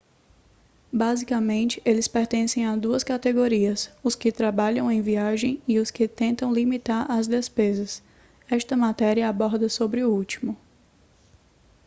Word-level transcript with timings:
basicamente 0.91 1.79
eles 1.85 2.07
pertencem 2.07 2.65
a 2.65 2.75
duas 2.75 3.03
categorias 3.03 3.91
os 4.01 4.15
que 4.15 4.31
trabalham 4.31 4.91
em 4.91 4.99
viagem 4.99 5.61
e 5.67 5.77
os 5.77 5.91
que 5.91 6.07
tentam 6.07 6.51
limitar 6.51 7.05
as 7.11 7.27
despesas 7.27 8.01
esta 8.49 8.75
matéria 8.75 9.29
aborda 9.29 9.69
sobre 9.69 10.03
o 10.03 10.09
último 10.09 10.57